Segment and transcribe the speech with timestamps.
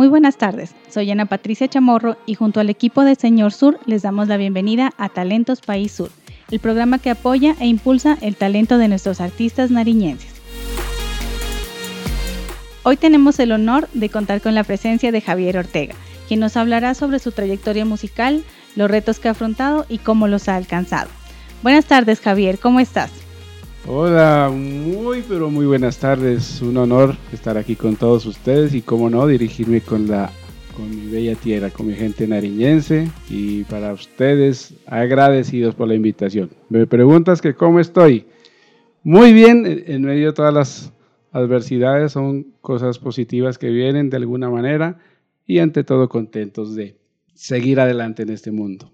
[0.00, 4.00] Muy buenas tardes, soy Ana Patricia Chamorro y junto al equipo de Señor Sur les
[4.00, 6.10] damos la bienvenida a Talentos País Sur,
[6.50, 10.32] el programa que apoya e impulsa el talento de nuestros artistas nariñenses.
[12.82, 15.94] Hoy tenemos el honor de contar con la presencia de Javier Ortega,
[16.28, 18.42] quien nos hablará sobre su trayectoria musical,
[18.76, 21.10] los retos que ha afrontado y cómo los ha alcanzado.
[21.62, 23.10] Buenas tardes Javier, ¿cómo estás?
[23.86, 26.60] Hola, muy pero muy buenas tardes.
[26.60, 30.30] Un honor estar aquí con todos ustedes y como no dirigirme con la
[30.76, 36.50] con mi bella tierra, con mi gente nariñense y para ustedes agradecidos por la invitación.
[36.68, 38.26] Me preguntas que cómo estoy.
[39.02, 40.92] Muy bien, en medio de todas las
[41.32, 44.98] adversidades son cosas positivas que vienen de alguna manera
[45.46, 46.96] y ante todo contentos de
[47.34, 48.92] seguir adelante en este mundo.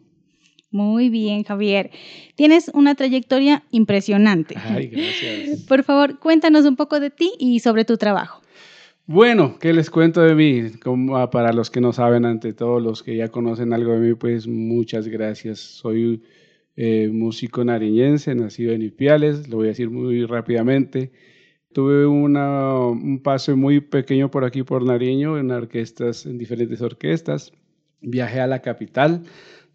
[0.77, 1.91] Muy bien, Javier.
[2.35, 4.57] Tienes una trayectoria impresionante.
[4.59, 5.62] Ay, gracias.
[5.62, 8.43] Por favor, cuéntanos un poco de ti y sobre tu trabajo.
[9.07, 10.73] Bueno, ¿qué les cuento de mí?
[10.83, 14.01] Como ah, para los que no saben, ante todo los que ya conocen algo de
[14.01, 15.60] mí, pues muchas gracias.
[15.60, 16.23] Soy
[16.77, 21.10] eh, músico nariñense, nacido en Ipiales, lo voy a decir muy rápidamente.
[21.73, 27.52] Tuve un paso muy pequeño por aquí, por Nariño, en orquestas, en diferentes orquestas.
[28.02, 29.23] Viajé a la capital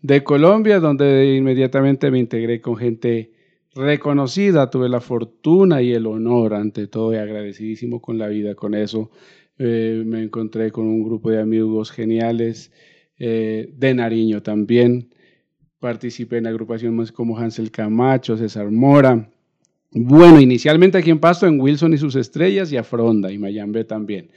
[0.01, 3.31] de Colombia, donde inmediatamente me integré con gente
[3.73, 4.69] reconocida.
[4.69, 9.11] Tuve la fortuna y el honor, ante todo, y agradecidísimo con la vida con eso.
[9.57, 12.71] Eh, me encontré con un grupo de amigos geniales
[13.19, 15.13] eh, de Nariño también.
[15.79, 19.29] Participé en agrupaciones como Hansel Camacho, César Mora.
[19.91, 23.83] Bueno, inicialmente aquí en Pasto, en Wilson y sus estrellas, y a Fronda y Mayambe
[23.83, 24.29] también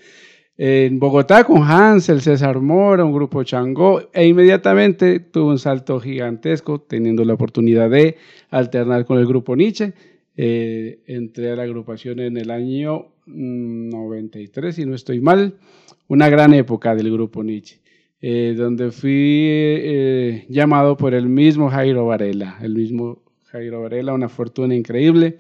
[0.57, 6.81] en Bogotá con Hansel, César Mora, un grupo Changó, e inmediatamente tuvo un salto gigantesco,
[6.81, 8.17] teniendo la oportunidad de
[8.51, 9.95] alternar con el grupo Nietzsche.
[10.37, 15.59] Eh, entré a la agrupación en el año 93, mm, si no estoy mal,
[16.07, 17.81] una gran época del grupo Nietzsche,
[18.21, 24.29] eh, donde fui eh, llamado por el mismo Jairo Varela, el mismo Jairo Varela, una
[24.29, 25.39] fortuna increíble,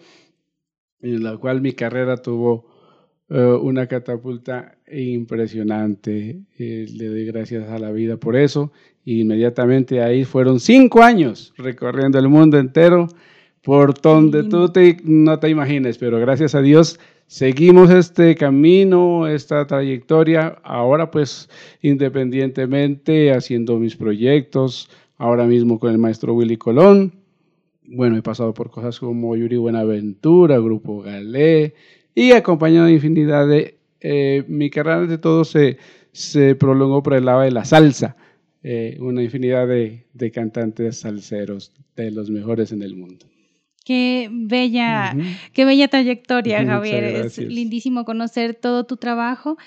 [1.01, 2.74] en la cual mi carrera tuvo
[3.31, 6.41] eh, una catapulta impresionante.
[6.59, 8.73] Eh, le doy gracias a la vida por eso.
[9.05, 13.09] Y inmediatamente ahí fueron cinco años recorriendo el mundo entero
[13.63, 19.67] por donde tú te, no te imagines, pero gracias a Dios seguimos este camino, esta
[19.67, 21.49] trayectoria, ahora pues
[21.81, 27.15] independientemente haciendo mis proyectos, ahora mismo con el maestro Willy Colón.
[27.87, 31.75] Bueno, he pasado por cosas como Yuri Buenaventura, Grupo Galé,
[32.15, 33.79] y acompañado de infinidad de...
[34.07, 35.79] Eh, mi carrera de todo se,
[36.13, 38.17] se prolongó por el lado de la salsa,
[38.63, 43.27] eh, una infinidad de, de, cantantes salseros, de los mejores en el mundo.
[43.85, 45.15] Qué bella,
[45.53, 47.05] qué bella trayectoria, Javier.
[47.05, 49.59] Es lindísimo conocer todo tu trabajo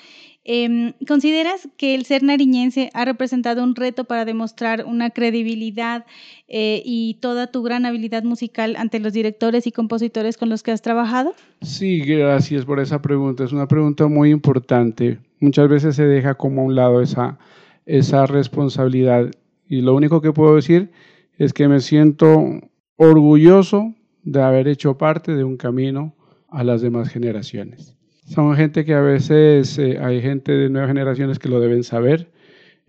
[0.49, 6.05] Em, ¿Consideras que el ser nariñense ha representado un reto para demostrar una credibilidad
[6.47, 10.71] eh, y toda tu gran habilidad musical ante los directores y compositores con los que
[10.71, 11.33] has trabajado?
[11.61, 13.43] Sí, gracias por esa pregunta.
[13.43, 15.19] Es una pregunta muy importante.
[15.41, 17.37] Muchas veces se deja como a un lado esa,
[17.85, 19.29] esa responsabilidad.
[19.67, 20.91] Y lo único que puedo decir
[21.37, 22.61] es que me siento
[22.95, 23.93] orgulloso
[24.23, 26.15] de haber hecho parte de un camino
[26.47, 27.96] a las demás generaciones.
[28.27, 32.29] Son gente que a veces eh, hay gente de nuevas generaciones que lo deben saber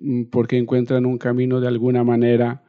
[0.01, 2.63] mm, porque encuentran un camino de alguna manera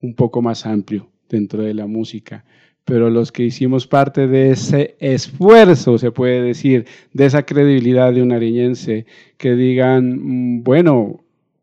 [0.00, 2.44] un poco más amplio dentro de la música.
[2.84, 8.22] Pero los que hicimos parte de ese esfuerzo, se puede decir, de esa credibilidad de
[8.22, 11.20] un nariñense, que digan, mm, bueno,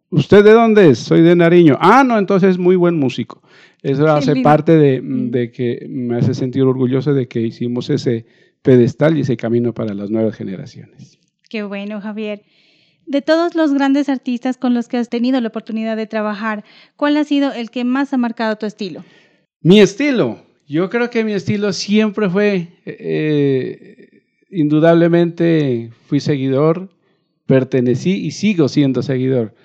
[0.10, 1.00] ¿usted de dónde es?
[1.00, 1.78] Soy de Nariño.
[1.82, 3.42] Ah, no, entonces es muy buen músico.
[3.84, 8.26] Eso hace parte de, de que me hace sentir orgulloso de que hicimos ese,
[8.62, 11.20] pedestal y ese camino para las nuevas generaciones.
[11.50, 12.44] Qué bueno, Javier.
[13.06, 16.64] De todos los grandes artistas con los que has tenido la oportunidad de trabajar,
[16.96, 19.04] ¿cuál ha sido el que más ha marcado tu estilo?
[19.62, 20.46] Mi estilo.
[20.68, 24.22] Yo creo que mi estilo siempre fue, eh,
[24.52, 26.90] indudablemente fui seguidor,
[27.48, 29.56] pertenecí y sigo siendo seguidor.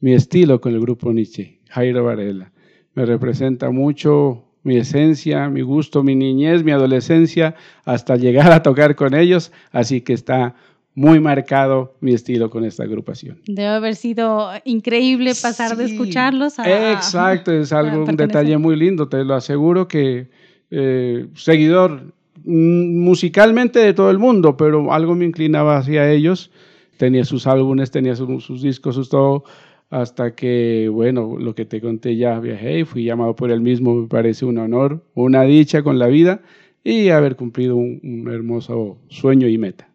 [0.00, 2.52] Mi estilo con el grupo Nietzsche, Jairo Varela.
[2.94, 8.96] Me representa mucho mi esencia, mi gusto, mi niñez, mi adolescencia, hasta llegar a tocar
[8.96, 9.52] con ellos.
[9.70, 10.54] Así que está
[10.94, 13.38] muy marcado mi estilo con esta agrupación.
[13.46, 16.92] Debe haber sido increíble pasar de escucharlos a...
[16.92, 20.28] Exacto, es algo, un detalle muy lindo, te lo aseguro que
[20.70, 22.12] eh, seguidor
[22.44, 26.50] mm, musicalmente de todo el mundo, pero algo me inclinaba hacia ellos.
[26.96, 29.44] Tenía sus álbumes, tenía sus, sus discos, sus todo
[29.90, 33.94] hasta que, bueno, lo que te conté ya, viajé y fui llamado por él mismo,
[33.94, 36.42] me parece un honor, una dicha con la vida
[36.82, 39.88] y haber cumplido un, hermoso sueño y meta.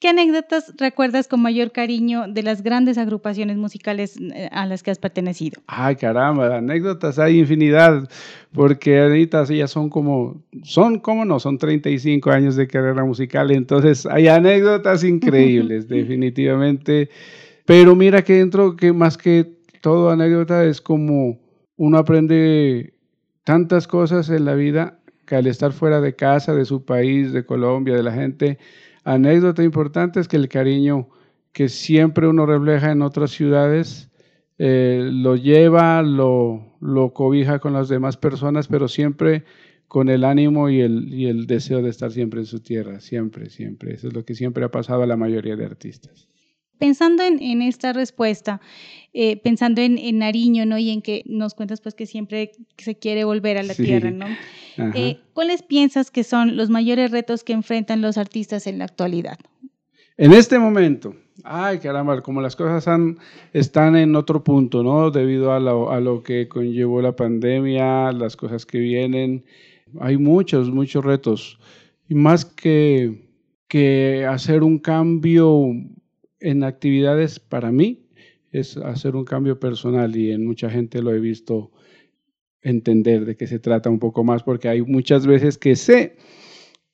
[0.00, 4.92] ¿Qué anécdotas recuerdas con mayor cariño de las grandes agrupaciones musicales eh, a las que
[4.92, 5.60] has pertenecido?
[5.66, 8.08] Ay, caramba, anécdotas hay infinidad,
[8.52, 14.06] porque ahorita ya son como, son como no, son 35 años de carrera musical, entonces
[14.06, 17.10] hay anécdotas increíbles, definitivamente.
[17.68, 21.38] Pero mira que dentro, que más que todo anécdota es como
[21.76, 22.94] uno aprende
[23.44, 27.44] tantas cosas en la vida que al estar fuera de casa, de su país, de
[27.44, 28.58] Colombia, de la gente,
[29.04, 31.10] anécdota importante es que el cariño
[31.52, 34.10] que siempre uno refleja en otras ciudades
[34.56, 39.44] eh, lo lleva, lo, lo cobija con las demás personas, pero siempre
[39.88, 43.50] con el ánimo y el, y el deseo de estar siempre en su tierra, siempre,
[43.50, 43.92] siempre.
[43.92, 46.28] Eso es lo que siempre ha pasado a la mayoría de artistas.
[46.78, 48.60] Pensando en, esta respuesta,
[49.12, 50.78] eh, pensando en, Nariño, ¿no?
[50.78, 54.26] Y en que nos cuentas pues que siempre se quiere volver a la tierra, ¿no?
[54.94, 59.38] Eh, ¿Cuáles piensas que son los mayores retos que enfrentan los artistas en la actualidad?
[60.16, 61.14] En este momento,
[61.44, 63.18] ay caramba, como las cosas han,
[63.52, 65.10] están en otro punto, ¿no?
[65.10, 69.44] Debido a lo, a lo que conllevó la pandemia, las cosas que vienen,
[70.00, 71.58] hay muchos, muchos retos.
[72.08, 73.28] Y más que,
[73.68, 75.72] que hacer un cambio
[76.40, 78.06] en actividades para mí
[78.50, 81.70] es hacer un cambio personal y en mucha gente lo he visto
[82.62, 86.16] entender de qué se trata un poco más porque hay muchas veces que sé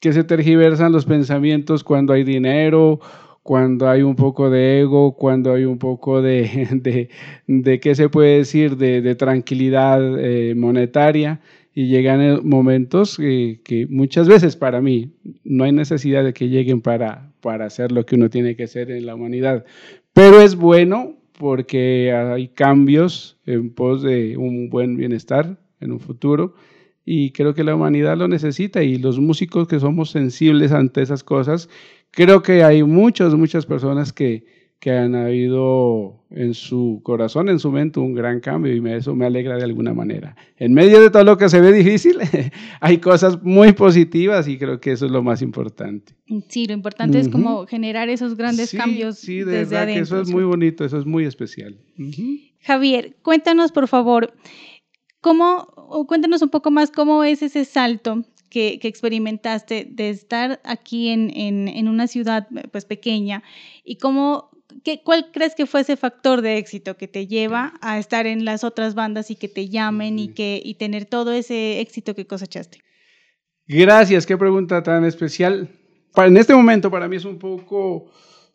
[0.00, 3.00] que se tergiversan los pensamientos cuando hay dinero,
[3.42, 7.08] cuando hay un poco de ego, cuando hay un poco de, de,
[7.46, 11.40] de ¿qué se puede decir?, de, de tranquilidad eh, monetaria
[11.74, 15.10] y llegan momentos que muchas veces para mí
[15.42, 18.90] no hay necesidad de que lleguen para, para hacer lo que uno tiene que hacer
[18.90, 19.64] en la humanidad.
[20.12, 26.54] Pero es bueno porque hay cambios en pos de un buen bienestar en un futuro
[27.04, 31.22] y creo que la humanidad lo necesita y los músicos que somos sensibles ante esas
[31.22, 31.68] cosas,
[32.10, 34.46] creo que hay muchas, muchas personas que,
[34.84, 39.24] que han habido en su corazón, en su mente, un gran cambio y eso me
[39.24, 40.36] alegra de alguna manera.
[40.58, 42.18] En medio de todo lo que se ve difícil,
[42.82, 46.12] hay cosas muy positivas y creo que eso es lo más importante.
[46.50, 49.16] Sí, lo importante es como generar esos grandes cambios.
[49.16, 51.78] Sí, de desde verdad que eso es muy bonito, eso es muy especial.
[52.60, 54.34] Javier, cuéntanos por favor,
[55.22, 55.66] cómo,
[56.06, 61.68] cuéntanos un poco más cómo es ese salto que, experimentaste de estar aquí en, en,
[61.68, 63.42] en, una ciudad pues pequeña
[63.82, 64.50] y cómo
[64.82, 68.44] ¿qué, ¿cuál crees que fue ese factor de éxito que te lleva a estar en
[68.44, 72.26] las otras bandas y que te llamen y, que, y tener todo ese éxito que
[72.26, 72.78] cosechaste?
[73.66, 75.68] Gracias, qué pregunta tan especial.
[76.16, 78.10] En este momento para mí es un poco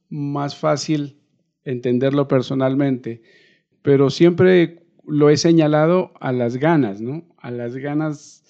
[0.10, 1.20] más fácil
[1.64, 3.22] entenderlo personalmente,
[3.82, 7.28] pero siempre lo he señalado a las ganas, ¿no?
[7.38, 8.44] A las ganas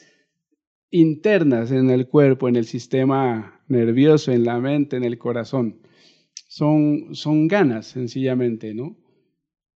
[0.91, 5.79] internas en el cuerpo, en el sistema nervioso, en la mente, en el corazón
[6.49, 8.97] son, son ganas, sencillamente, ¿no?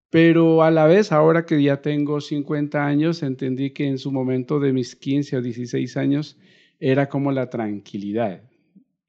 [0.09, 4.59] Pero a la vez, ahora que ya tengo 50 años, entendí que en su momento
[4.59, 6.39] de mis 15 o 16 años
[6.81, 8.43] era como la tranquilidad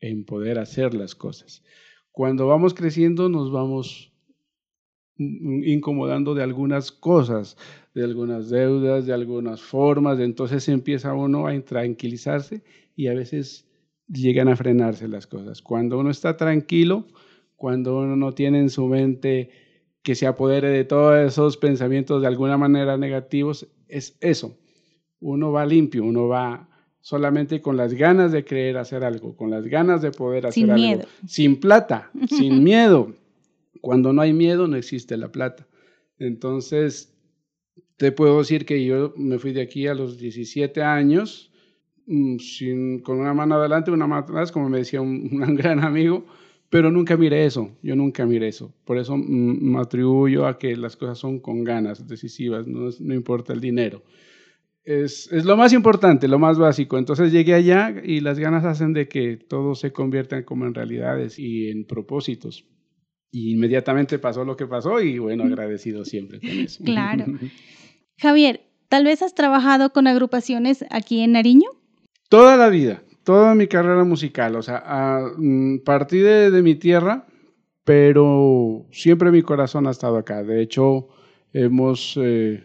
[0.01, 1.63] en poder hacer las cosas.
[2.11, 4.11] Cuando vamos creciendo nos vamos
[5.17, 7.55] incomodando de algunas cosas,
[7.93, 12.61] de algunas deudas, de algunas formas, entonces empieza uno a tranquilizarse
[12.95, 13.69] y a veces
[14.07, 15.61] llegan a frenarse las cosas.
[15.61, 17.07] Cuando uno está tranquilo,
[17.63, 19.49] cuando uno no tiene en su mente
[20.01, 24.57] que se apodere de todos esos pensamientos de alguna manera negativos, es eso.
[25.21, 26.67] Uno va limpio, uno va
[26.99, 30.71] solamente con las ganas de creer hacer algo, con las ganas de poder hacer sin
[30.71, 30.83] algo.
[30.83, 31.07] Miedo.
[31.25, 33.13] Sin plata, sin miedo.
[33.79, 35.65] Cuando no hay miedo, no existe la plata.
[36.19, 37.15] Entonces,
[37.95, 41.49] te puedo decir que yo me fui de aquí a los 17 años,
[42.07, 45.79] mm, sin, con una mano adelante, una mano atrás, como me decía un, un gran
[45.81, 46.25] amigo,
[46.73, 48.73] pero nunca miré eso, yo nunca miré eso.
[48.83, 53.53] Por eso me atribuyo a que las cosas son con ganas, decisivas, no, no importa
[53.53, 54.01] el dinero.
[54.83, 56.97] Es, es, lo más importante, lo más básico.
[56.97, 61.37] Entonces llegué allá y las ganas hacen de que todo se convierta como en realidades
[61.37, 62.65] y en propósitos.
[63.29, 66.83] Y inmediatamente pasó lo que pasó y bueno, agradecido siempre con eso.
[66.85, 67.25] Claro.
[68.17, 71.69] Javier, ¿tal vez has trabajado con agrupaciones aquí en Nariño?
[72.29, 77.25] Toda la vida, toda mi carrera musical, o sea, a, mm, partí de, mi tierra,
[77.83, 80.43] pero siempre mi corazón ha estado acá.
[80.43, 81.07] De hecho,
[81.51, 82.63] hemos eh,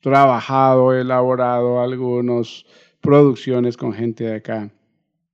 [0.00, 2.64] trabajado, elaborado algunas
[3.00, 4.70] producciones con gente de acá.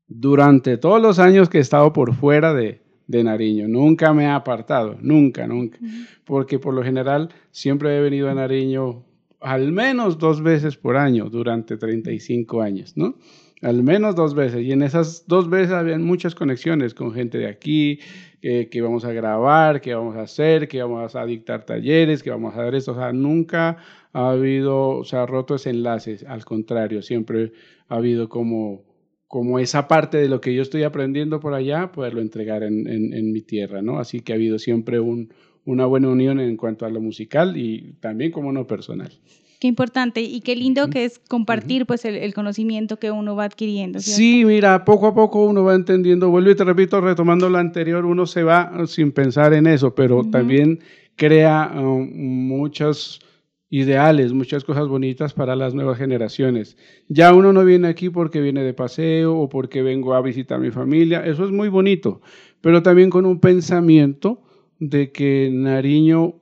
[0.07, 4.29] Durante todos los años que he estado por fuera de, de Nariño, nunca me he
[4.29, 5.79] apartado, nunca, nunca,
[6.25, 9.05] porque por lo general siempre he venido a Nariño
[9.41, 13.17] al menos dos veces por año durante 35 años, ¿no?
[13.63, 14.65] Al menos dos veces.
[14.65, 18.01] Y en esas dos veces habían muchas conexiones con gente de aquí,
[18.41, 22.55] que vamos a grabar, que vamos a hacer, que vamos a dictar talleres, que vamos
[22.57, 22.93] a dar esto.
[22.93, 23.79] O sea, nunca
[24.13, 26.19] ha habido, o sea, roto ese enlace.
[26.27, 27.53] Al contrario, siempre
[27.89, 28.85] ha habido como,
[29.27, 33.33] como esa parte de lo que yo estoy aprendiendo por allá, poderlo entregar en, en,
[33.33, 33.99] mi tierra, ¿no?
[33.99, 35.33] Así que ha habido siempre un,
[35.65, 39.13] una buena unión en cuanto a lo musical y también como no personal.
[39.61, 43.99] Qué importante y qué lindo que es compartir pues el, conocimiento que uno va adquiriendo.
[43.99, 48.05] Sí, mira, poco a poco uno va entendiendo, vuelvo y te repito, retomando lo anterior,
[48.05, 50.79] uno se va sin pensar en eso, pero también
[51.17, 52.09] crea um,
[52.47, 53.21] muchos
[53.69, 56.77] ideales, muchas cosas bonitas para las nuevas generaciones.
[57.09, 60.61] Ya uno no viene aquí porque viene de paseo o porque vengo a visitar a
[60.61, 62.21] mi familia, eso es muy bonito,
[62.61, 64.41] pero también con un pensamiento
[64.79, 66.37] de que Nariño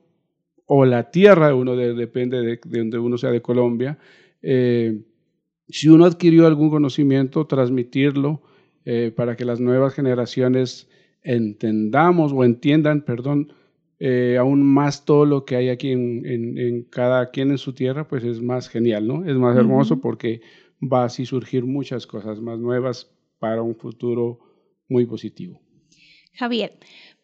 [0.67, 3.97] o la tierra, uno depende de, donde uno sea de Colombia,
[4.41, 5.01] eh,
[5.69, 8.41] si uno adquirió algún conocimiento, transmitirlo
[8.85, 10.89] eh, para que las nuevas generaciones
[11.23, 13.53] entendamos o entiendan, perdón,
[13.99, 18.23] eh, aún más todo lo que hay aquí en, cada quien en su tierra, pues
[18.23, 19.25] es más genial, ¿no?
[19.25, 20.41] Es más hermoso porque
[20.81, 23.09] va así surgir muchas cosas más nuevas
[23.39, 24.39] para un futuro
[24.87, 25.59] muy positivo.
[26.33, 26.77] Javier,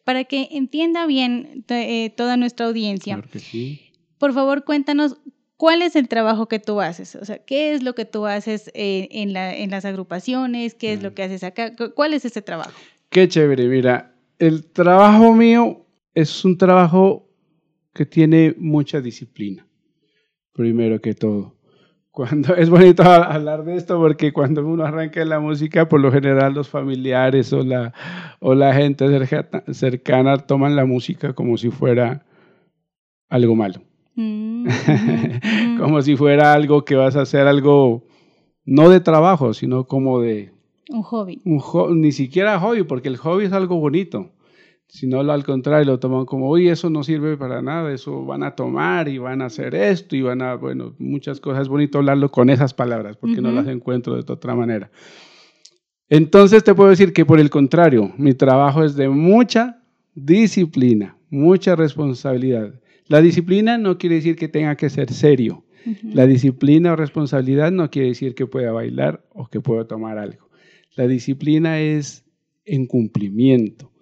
[0.04, 3.22] para que entienda bien eh, toda nuestra audiencia,
[4.18, 5.16] por favor cuéntanos
[5.56, 8.70] cuál es el trabajo que tú haces, o sea, qué es lo que tú haces
[8.74, 12.42] eh, en, la, en, las agrupaciones, qué es lo que haces acá, cuál es ese
[12.42, 12.72] trabajo.
[13.08, 17.28] Qué chévere, mira, el trabajo mío es un trabajo
[17.92, 19.66] que tiene mucha disciplina,
[20.52, 21.53] primero que todo
[22.14, 26.54] cuando es bonito hablar de esto porque cuando uno arranca la música, por lo general
[26.54, 27.92] los familiares o la,
[28.38, 29.04] o la gente
[29.72, 32.24] cercana, toman la música como si fuera
[33.28, 33.80] algo malo.
[34.14, 34.68] Mm,
[35.78, 38.04] como si fuera algo que vas a hacer algo
[38.64, 40.52] no de trabajo, sino como de...
[40.90, 41.42] Un hobby.
[41.44, 44.30] Un ni siquiera hobby, porque el hobby es algo bonito
[44.88, 48.54] sino al contrario, lo toman como, oye, eso no sirve para nada, eso van a
[48.54, 51.62] tomar y van a hacer esto y van a, bueno, muchas cosas.
[51.62, 54.90] Es bonito hablarlo con esas palabras porque no las encuentro de otra manera.
[56.08, 59.82] Entonces te puedo decir que por el contrario, mi trabajo es de mucha
[60.14, 62.80] disciplina, mucha responsabilidad.
[63.08, 65.64] La disciplina no quiere decir que tenga que ser serio.
[66.02, 70.48] La disciplina o responsabilidad no quiere decir que pueda bailar o que pueda tomar algo.
[70.96, 72.24] La disciplina es
[72.64, 73.93] en cumplimiento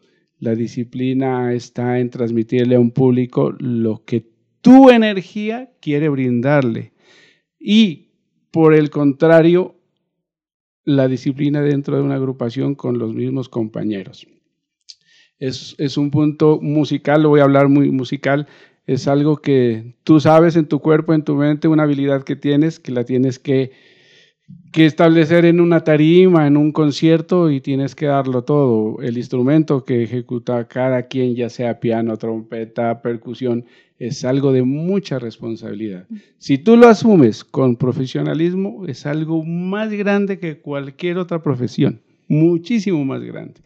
[0.42, 4.26] la disciplina está en transmitirle a un público lo que
[4.60, 6.92] tu energía quiere brindarle.
[7.60, 8.08] Y
[8.50, 9.76] por el contrario,
[10.84, 14.26] la disciplina dentro de una agrupación con los mismos compañeros.
[15.38, 18.48] Es, un punto musical, lo voy a hablar muy musical,
[18.84, 22.80] es algo que tú sabes en tu cuerpo, en tu mente, una habilidad que tienes,
[22.80, 23.70] que la tienes que
[24.72, 29.00] que establecer en una tarima, en un concierto y tienes que darlo todo.
[29.02, 33.66] El instrumento que ejecuta cada quien, ya sea piano, trompeta, percusión,
[33.98, 36.06] es algo de mucha responsabilidad.
[36.38, 43.04] Si tú lo asumes con profesionalismo, es algo más grande que cualquier otra profesión, muchísimo
[43.04, 43.60] más grande.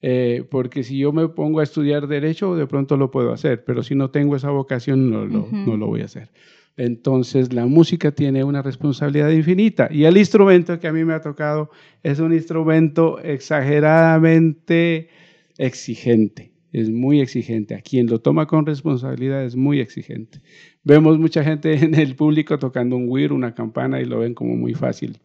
[0.00, 3.82] Eh, porque si yo me pongo a estudiar derecho, de pronto lo puedo hacer, pero
[3.82, 6.30] si no tengo esa vocación, no no lo voy a hacer.
[6.78, 11.20] Entonces la música tiene una responsabilidad infinita y el instrumento que a mí me ha
[11.20, 11.70] tocado
[12.04, 15.08] es un instrumento exageradamente
[15.58, 17.74] exigente, es muy exigente.
[17.74, 20.40] A quien lo toma con responsabilidad es muy exigente.
[20.84, 24.54] Vemos mucha gente en el público tocando un güiro, una campana y lo ven como
[24.54, 25.18] muy fácil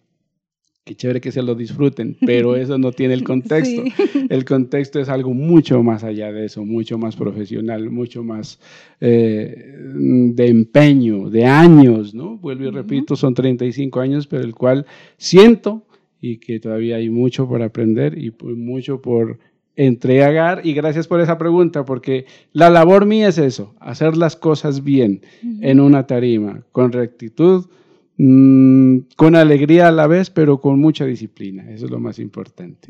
[0.83, 3.83] qué chévere que se lo disfruten, pero eso no tiene el contexto.
[4.29, 8.59] El contexto es algo mucho más allá de eso, mucho más profesional, mucho más
[8.99, 12.37] eh, de empeño, de años, ¿no?
[12.37, 14.85] Vuelvo y repito, son 35 años, pero el cual
[15.17, 15.85] siento
[16.19, 19.39] y que todavía hay mucho por aprender y mucho por
[19.75, 20.61] entregar.
[20.63, 25.21] Y gracias por esa pregunta, porque la labor mía es eso, hacer las cosas bien
[25.61, 27.65] en una tarima, con rectitud,
[28.17, 31.69] Mm, con alegría a la vez, pero con mucha disciplina.
[31.71, 32.87] Eso es lo más importante.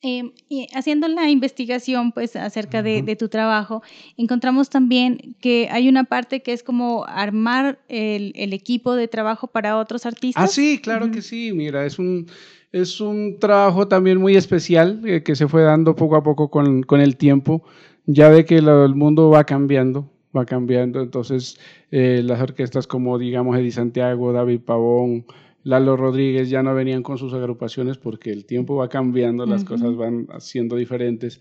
[0.00, 0.30] Em,
[0.74, 3.82] haciendo la investigación pues acerca de, tu trabajo,
[4.16, 9.76] encontramos también que hay una parte que es como armar el, equipo de trabajo para
[9.76, 10.42] otros artistas.
[10.42, 11.52] Ah, sí, claro que sí.
[11.52, 12.26] Mira, es un,
[12.70, 16.84] es un trabajo también muy especial eh, que se fue dando poco a poco con,
[16.84, 17.64] con el tiempo.
[18.06, 21.00] Ya ve que el mundo va cambiando, va cambiando.
[21.00, 21.58] Entonces,
[21.90, 25.26] eh, las orquestas como, digamos, Eddie Santiago, David Pavón,
[25.64, 29.96] Lalo Rodríguez ya no venían con sus agrupaciones porque el tiempo va cambiando, las cosas
[29.96, 31.40] van siendo diferentes.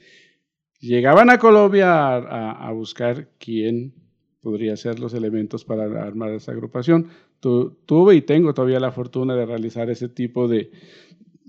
[0.79, 3.93] Llegaban a Colombia a, buscar quién
[4.41, 7.07] podría ser los elementos para armar esa agrupación.
[7.39, 10.71] tuve y tengo todavía la fortuna de realizar ese tipo de,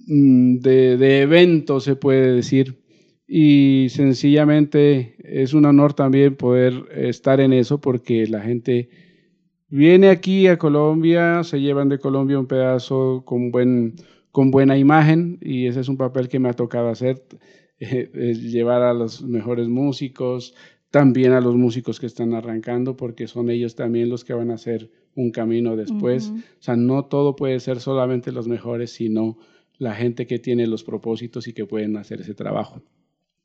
[0.07, 2.79] mm, de, de eventos, se puede decir,
[3.27, 8.89] y sencillamente es un honor también poder estar en eso porque la gente
[9.69, 13.97] viene aquí a Colombia, se llevan de Colombia un pedazo con, buen,
[14.33, 17.23] con buena imagen y ese es un papel que me ha tocado hacer,
[17.79, 20.55] llevar a los mejores músicos,
[20.91, 24.55] también a los músicos que están arrancando porque son ellos también los que van a
[24.55, 26.31] hacer un camino después.
[26.31, 29.37] O sea, no todo puede ser solamente los mejores, sino
[29.77, 32.83] la gente que tiene los propósitos y que pueden hacer ese trabajo.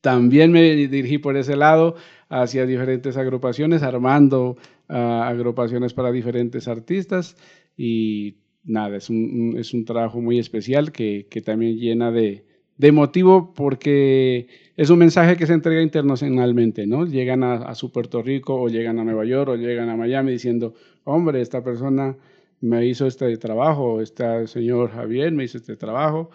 [0.04, 1.96] También me dirigí por ese lado
[2.28, 4.58] hacia diferentes agrupaciones, armando
[4.90, 7.38] ah, agrupaciones para diferentes artistas
[7.78, 12.46] y nada, es un, es un trabajo muy especial que, que también llena de,
[12.76, 17.06] de, motivo porque es un mensaje que se entrega internacionalmente, ¿no?
[17.06, 20.34] Llegan a, a, su Puerto Rico o llegan a Nueva York o llegan a Miami
[20.34, 20.74] diciendo,
[21.06, 22.18] hombre, esta persona
[22.60, 26.30] me hizo este trabajo, este señor Javier me hizo este trabajo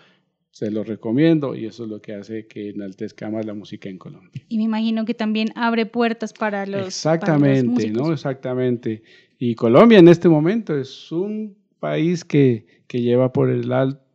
[0.50, 3.98] se lo recomiendo y eso es lo que hace que enaltezca más la música en
[3.98, 4.42] Colombia.
[4.48, 8.12] Y me imagino que también abre puertas para los Exactamente, ¿no?
[8.12, 9.02] Exactamente.
[9.38, 13.70] Y Colombia en este momento es un país que, que lleva por el,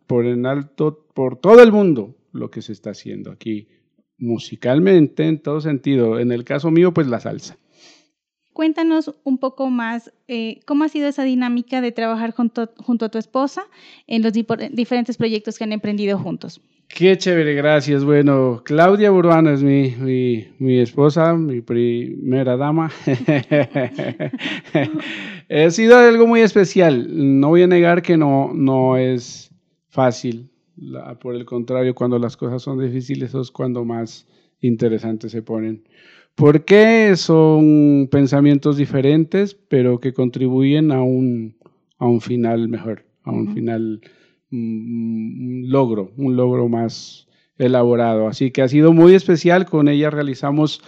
[0.07, 3.67] por el alto, por todo el mundo lo que se está haciendo aquí
[4.17, 6.19] musicalmente en todo sentido.
[6.19, 7.57] En el caso mío, pues la salsa.
[8.53, 13.09] Cuéntanos un poco más eh, cómo ha sido esa dinámica de trabajar junto, junto a
[13.09, 13.63] tu esposa
[14.07, 16.61] en los diferentes proyectos que han emprendido juntos.
[16.87, 18.05] Qué chévere, gracias.
[18.05, 19.95] Bueno, Claudia Urbano es mi,
[20.59, 22.91] mi, esposa, mi primera dama.
[25.49, 27.07] ha sido algo muy especial.
[27.39, 29.49] No voy a negar que no, no es
[29.89, 30.51] fácil.
[31.19, 34.27] por el contrario, cuando las cosas son difíciles, es cuando más
[34.61, 35.83] interesantes se ponen.
[36.35, 41.57] ¿Por qué son pensamientos diferentes, pero que contribuyen a un,
[41.99, 44.01] a un final mejor, a un final
[44.51, 48.27] un logro, un logro más elaborado?
[48.27, 49.65] Así que ha sido muy especial.
[49.65, 50.81] Con ella realizamos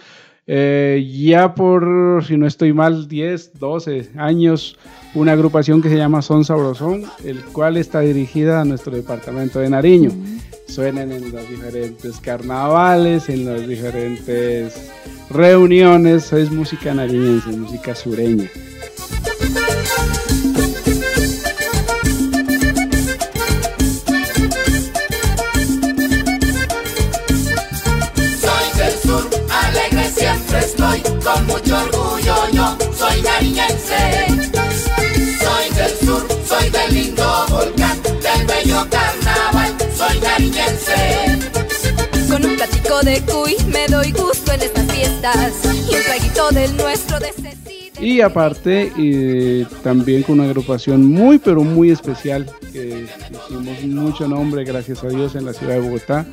[0.48, 4.76] eh, ya por, si no estoy mal, 10, 12 años,
[5.14, 9.70] una agrupación que se llama Son Sabrosón, el cual está dirigida a nuestro departamento de
[9.70, 10.10] Nariño.
[10.68, 14.74] Suenan en los diferentes carnavales, en las diferentes
[15.30, 18.50] reuniones, es música nariñense, música sureña.
[28.40, 34.45] Soy del sur, alegre siempre estoy, con mucho orgullo yo soy nariñense.
[47.98, 54.64] Y aparte, eh, también con una agrupación muy, pero muy especial, que hicimos mucho nombre,
[54.64, 56.26] gracias a Dios, en la ciudad de Bogotá,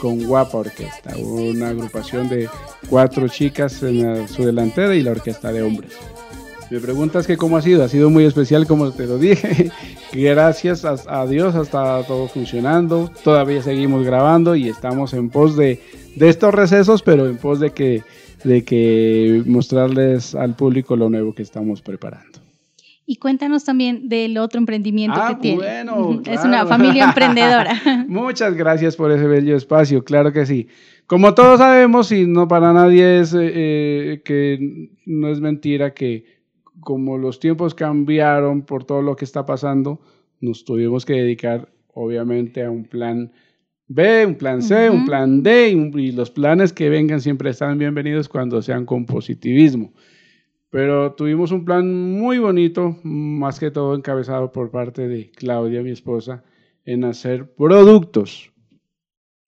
[0.00, 2.48] con Guapa Orquesta, una agrupación de
[2.88, 5.92] cuatro chicas en su delantera y la orquesta de hombres.
[6.70, 9.70] Me preguntas que cómo ha sido, ha sido muy especial como te lo dije.
[10.12, 13.10] Gracias a, Dios está todo funcionando.
[13.24, 15.80] Todavía seguimos grabando y estamos en pos de,
[16.16, 18.02] de estos recesos, pero en pos de que,
[18.44, 22.38] de que mostrarles al público lo nuevo que estamos preparando.
[23.10, 25.56] Y cuéntanos también del otro emprendimiento ah, que tiene.
[25.56, 27.80] Bueno, es una familia emprendedora.
[28.06, 30.68] Muchas gracias por ese bello espacio, claro que sí.
[31.06, 36.37] Como todos sabemos, y no para nadie es eh, eh, que no es mentira que
[36.80, 40.00] como los tiempos cambiaron por todo lo que está pasando,
[40.40, 43.32] nos tuvimos que dedicar obviamente a un plan
[43.88, 48.28] B, un plan C, un plan D y, los planes que vengan siempre están bienvenidos
[48.28, 49.92] cuando sean con positivismo.
[50.70, 55.90] Pero tuvimos un plan muy bonito, más que todo encabezado por parte de Claudia, mi
[55.90, 56.44] esposa,
[56.84, 58.52] en hacer productos.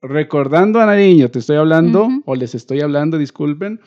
[0.01, 3.81] Recordando a Nariño, te estoy hablando, o les estoy hablando, disculpen,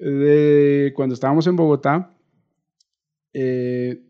[0.00, 2.10] de cuando estábamos en Bogotá,
[3.34, 4.02] eh,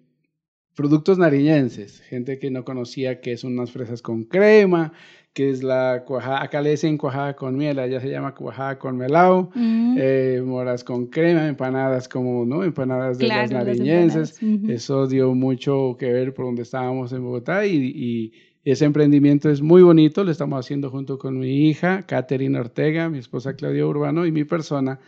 [0.75, 4.93] productos nariñenses, gente que no conocía que son unas fresas con crema,
[5.33, 8.97] que es la cuajada, acá le dicen cuajada con miel, allá se llama cuajada con
[8.97, 9.97] melao, mm.
[9.99, 12.65] eh, moras con crema, empanadas como, ¿no?
[12.65, 14.39] Empanadas de las nariñenses.
[14.69, 18.33] Eso dio mucho que ver por donde estábamos en Bogotá y, y,
[18.65, 23.19] ese emprendimiento es muy bonito, lo estamos haciendo junto con mi hija, Catherine Ortega, mi
[23.19, 25.01] esposa Claudia Urbano y mi persona,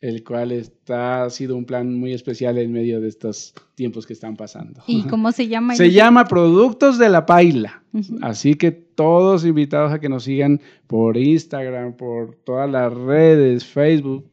[0.00, 4.12] el cual está, ha sido un plan muy especial en medio de estos tiempos que
[4.12, 4.82] están pasando.
[4.86, 5.74] ¿Y cómo se llama?
[5.74, 7.82] Se llama Productos de la Paila.
[8.22, 14.30] Así que todos invitados a que nos sigan por Instagram, por todas las redes, Facebook,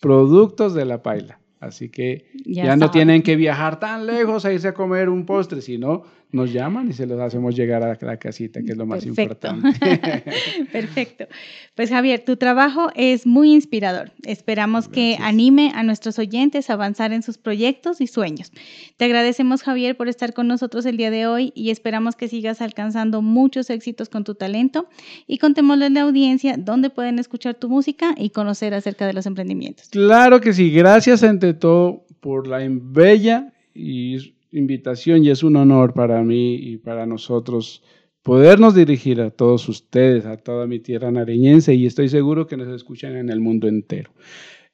[0.00, 1.40] Productos de la Paila.
[1.60, 5.60] Así que ya, no tienen que viajar tan lejos a irse a comer un postre,
[5.60, 9.06] sino nos llaman y se los hacemos llegar a la casita, que es lo más
[9.06, 9.68] importante.
[10.72, 11.26] Perfecto.
[11.74, 14.12] Pues Javier, tu trabajo es muy inspirador.
[14.24, 18.52] Esperamos que anime a nuestros oyentes a avanzar en sus proyectos y sueños.
[18.96, 22.60] Te agradecemos, Javier, por estar con nosotros el día de hoy y esperamos que sigas
[22.60, 24.88] alcanzando muchos éxitos con tu talento
[25.26, 29.24] y contémosle a la audiencia dónde pueden escuchar tu música y conocer acerca de los
[29.24, 29.88] emprendimientos.
[29.88, 30.70] Claro que sí.
[30.70, 36.76] Gracias ante todo por la bella y invitación y es un honor para mí y
[36.78, 37.82] para nosotros
[38.22, 42.68] podernos dirigir a todos ustedes, a toda mi tierra nariñense y estoy seguro que nos
[42.68, 44.10] escuchan en el mundo entero.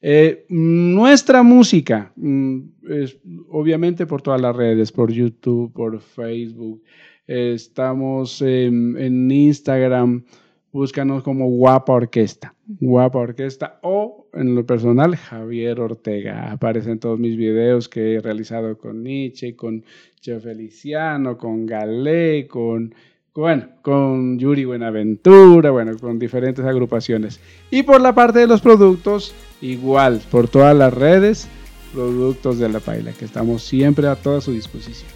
[0.01, 2.61] Eh, nuestra música, mm,
[2.91, 6.83] es, obviamente por todas las redes, por YouTube, por Facebook,
[7.27, 10.25] estamos en Instagram,
[10.73, 16.51] búscanos como Guapa Orquesta, Guapa Orquesta o en lo personal Javier Ortega.
[16.51, 19.85] Aparecen todos mis videos que he realizado con Nietzsche, con
[20.21, 22.95] Cheo Feliciano, con Galé, con,
[23.35, 27.41] bueno, con Yuri Buenaventura, bueno, con diferentes agrupaciones.
[27.71, 31.49] Y por la parte de los productos, igual, por todas las redes,
[31.93, 35.11] productos de la paila, que estamos siempre a toda su disposición.